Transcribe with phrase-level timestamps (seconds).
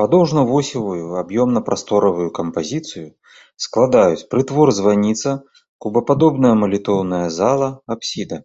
[0.00, 3.08] Падоўжна-восевую аб'ёмна-прасторавую кампазіцыю
[3.66, 5.30] складаюць прытвор-званіца,
[5.86, 7.68] кубападобная малітоўная зала,
[7.98, 8.36] апсіда.